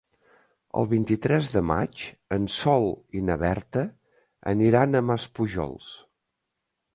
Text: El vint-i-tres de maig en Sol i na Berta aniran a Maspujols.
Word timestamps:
El 0.79 0.87
vint-i-tres 0.93 1.49
de 1.55 1.61
maig 1.71 2.05
en 2.37 2.47
Sol 2.53 2.87
i 3.19 3.21
na 3.27 3.37
Berta 3.43 3.85
aniran 4.55 4.97
a 4.97 5.03
Maspujols. 5.11 5.93